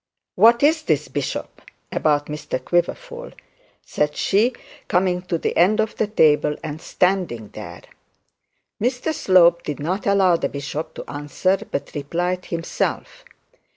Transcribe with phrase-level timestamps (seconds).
[0.33, 3.33] 'What is this, bishop, about Mr Quiverful?'
[3.85, 4.51] said she,
[4.87, 7.83] coming to the end of the table and standing there.
[8.81, 13.23] Mr Slope did not allow the bishop to answer, but replied himself.